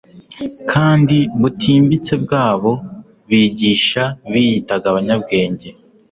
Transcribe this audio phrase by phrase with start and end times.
[0.71, 2.73] kandi butimbitse bw'abo
[3.29, 5.67] bigisha biyitaga abanyabwenge,